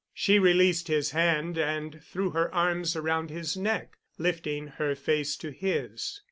[0.15, 5.51] She released his hand and threw her arms around his neck, lifting her face to
[5.51, 6.19] his.